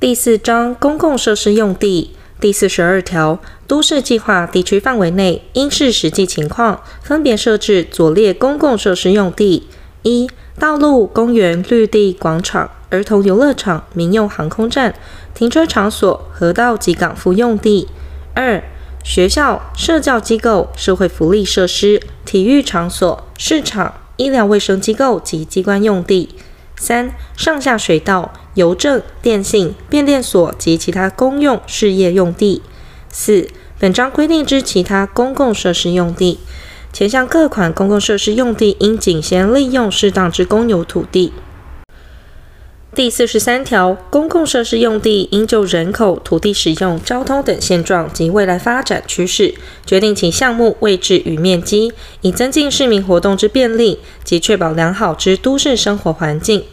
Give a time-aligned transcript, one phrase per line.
[0.00, 2.14] 第四章公共设施用地。
[2.40, 9.68] 第四十二条，都市计划地区范围内，应视实际情况，分别设置左列公共设施用地：
[10.00, 10.26] 一、
[10.58, 14.94] 道路、公园、绿地、广场、儿童游乐场、民用航空站、
[15.34, 17.86] 停车场所、河道及港埠用地；
[18.32, 18.64] 二、
[19.04, 26.30] 学校、社教机构、社会福利设施、体育场所、市场、医疗卫生机构及机关用地。
[26.74, 32.62] 三、上下水道、邮政、电信、变电所及其他公用事业用地。
[33.10, 33.48] 四、
[33.78, 36.38] 本章规定之其他公共设施用地。
[36.92, 41.32] 前项各款公共设施用地应仅先利用适当之公有土地。
[42.92, 49.54] 第四十三条，公共设施用地应就人口、土地使用、交通等现状及未来发展趋势，
[49.86, 56.64] 决定其项目位置与面积，以增进市民活动之便利及确保良好之都市生活环境。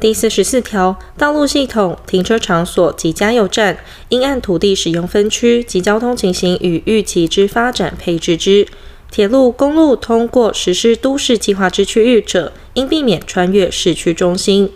[0.00, 3.76] 第四十四条，道路系统、停车场所及加油站，
[4.08, 8.66] 应按土地使用分区及交通情形与预期之发展配置之。
[9.10, 14.72] 铁路、公路通过实施都市计划之区域者，应避免穿越市区中心。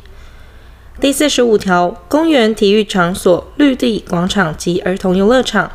[1.00, 5.72] 第四十五条，公园、体育场所、绿地广场及儿童游乐场，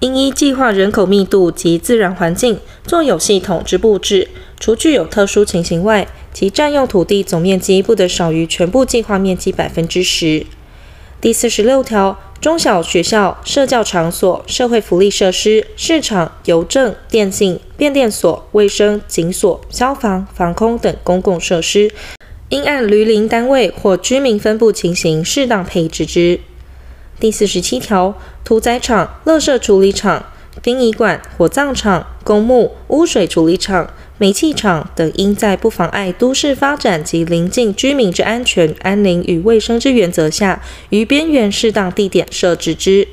[0.00, 4.26] 应依计划人口密度及自然环境，做有系统之布置。
[4.60, 10.46] 除具有特殊情形外，其占用土地总面积不得少于全部计划面积百分之十。
[11.20, 21.90] 第四十六条，中小学校、社教场所、社会福利设施、市场、邮政、电信、变电所、卫生、警所、消防、防空等公共设施，
[22.50, 26.38] 应按邻里单位或居民分布情形适当配置之。
[27.18, 30.24] 第四十七条，屠宰场、垃圾处理厂、
[30.62, 33.90] 殡仪馆、火葬场、公墓、污水处理厂。
[34.20, 43.06] 煤气厂等，应在不妨碍都市发展及邻近居民之安全、安宁与卫生之原则下，于边缘适当地点设置之。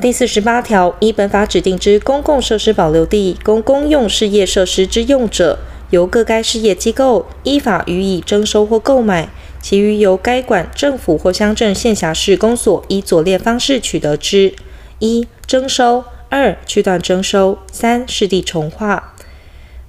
[0.00, 9.28] 第四十八条，依本法指定之公共设施保留地供公用事业设施之用者，由各该事业机构依法予以征收或购买，
[9.60, 14.54] 其余由该管政府或乡镇县辖市公所依左列方式取得之：
[14.98, 19.14] 一、征收；二、区段征收；三、市地重划。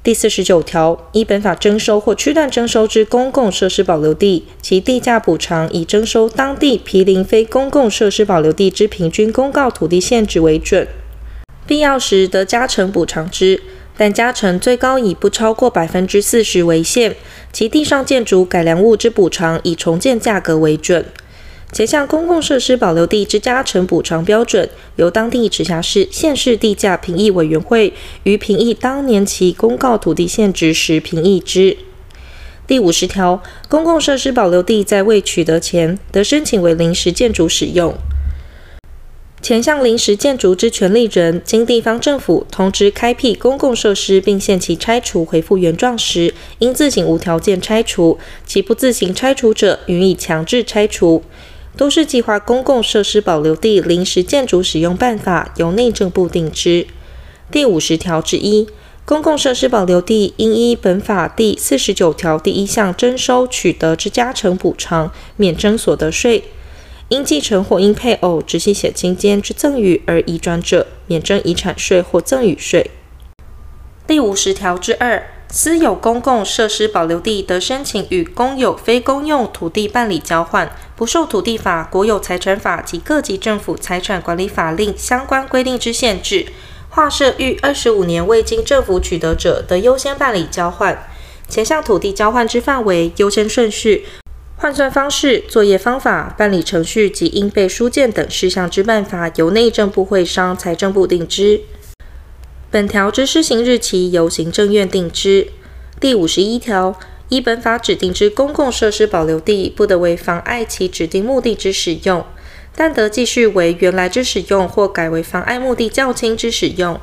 [0.03, 10.85] 第四十九条，依本法征收或区段征收之公共设施保留地，其地价补偿以征收当地毗邻非公共设施保留地之平均公告土地限值为准，
[11.65, 13.61] 必要时得加成补偿之，
[13.95, 17.15] 但加成最高以不超过百分之四十为限。
[17.53, 21.05] 其地上建筑改良物之补偿以重建价格为准。
[21.73, 27.91] 前项公共设施保留地之加成补偿标准，由当地直辖市、县市地价评议委员会
[28.21, 31.75] 于评议当年其公告土地现值时评议之。
[32.67, 37.95] 第五十条，公共设施保留地在未取得前，得申请为临时建筑使用。
[39.41, 51.23] 前项临时建筑之权利人，经地方政府通知开辟公共设施，并限期拆除恢复原状时，应自行无条件拆除；其不自行拆除者，予以强制拆除。
[51.75, 56.85] 都市计划公共设施保留地临时建筑使用办法由内政部定之。
[57.51, 58.67] 第五十条之一，
[59.05, 66.43] 公共设施保留地应依本法第四十九条第一项征收取得之加成补偿，免征所得税；
[67.09, 72.91] 因继承或因配偶、直系血亲间之赠与而移转者，免征遗产税或赠与税。
[74.05, 75.23] 第五十条之二。
[75.55, 86.47] 私有公共设施保留地得申请与公有非公用土地办理交换，不受土地法、国有财产法及各级政府财产管理法令相关规定之限制。
[86.89, 91.07] 划设逾二十五年未经政府取得者，得优先办理交换。
[91.47, 94.07] 前项土地交换之范围、优先顺序、
[94.55, 101.61] 换算方式、作业方法、办理程序及应备书件等事项之办法，由内政部会商财政部定之。
[102.73, 105.49] 本条之施行日期由行政院定之。
[105.99, 112.25] 第五十一条，依本法指定之公共设施保留地，不得为妨碍其指定目的之使用，
[112.75, 116.99] 但得继续为原来之使用，或改为妨碍目的较轻之使用。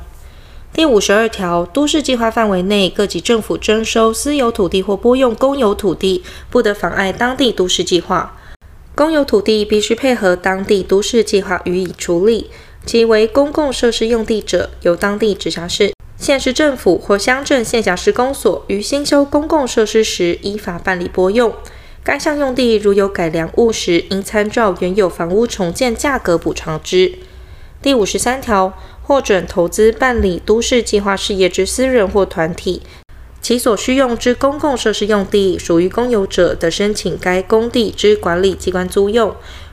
[0.73, 8.37] 第五十二条，都市计划范围内各级政府征收私有土地或拨用公有土地，不得妨碍当地都市计划。
[8.93, 12.49] 公有土地必须配合当地都市计划予以处理。
[12.85, 21.53] 其为公共设施用地者，由当地直辖市、县市政府或乡镇县辖市公所于兴修公共设施时，依法办理拨用。
[22.03, 27.13] 该项用地如有改良物时，应参照原有房屋重建价格补偿之。
[27.81, 28.73] 第五十三条，
[29.03, 32.81] 获准投资办理都市计划事业之私人或团体，
[33.39, 39.31] 其所需用之公共设施用地属于公有者的，申请该工地之管理机关租用；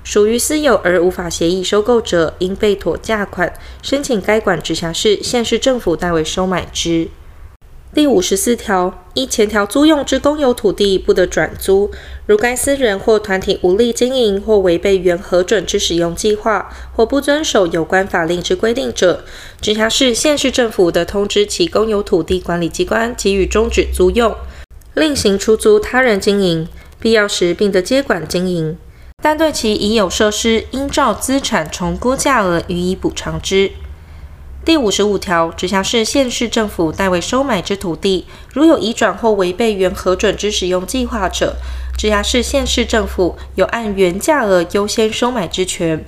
[0.08, 3.52] 属于私有而无法协议收购者，应备妥价款，
[3.82, 7.08] 申请该管直辖市、县市政府代为收买之。
[7.93, 11.90] 第五十四条，依前条租用之公有土地不得转租，
[12.25, 19.22] 如该私人或团体无力经营或违背原核准之使用计划，或不遵守有关法令之规定者，
[19.60, 24.34] 直辖市、县市政府得通知其公有土地管理机关，给予终止租用，
[24.94, 26.66] 另行出租他人经营，
[26.99, 28.78] 必要时并得接管经营，
[29.20, 33.73] 但对其已有设施，应照资产重估价额予以补偿之。
[34.65, 41.56] 第五十五条，直辖市、县市政府代为收买之土地，如有移转或违背原核准之使用计划者，
[41.97, 46.05] 直辖市、县市政府有按原价额优先收买之权。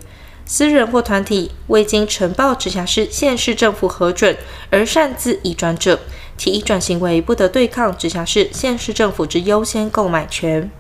[0.46, 4.36] 私人或团体未经呈报直辖市、县市政府核准
[4.70, 5.98] 而擅自移转者，
[6.38, 10.70] 其移转行为不得对抗直辖市、县市政府之优先购买权。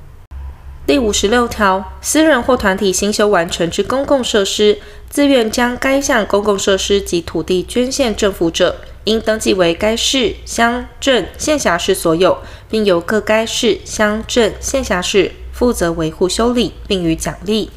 [0.90, 4.76] 第五十六条，私人或团体新修完成之公共设施，
[5.08, 12.36] 自愿将该项公共设施及土地捐献政府者，应登记为该市、乡、镇、县辖市所有，
[12.68, 17.70] 并由各该市、乡、镇、县辖市负责维护修理，并予奖励。